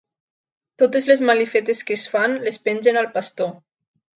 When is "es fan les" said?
1.99-2.61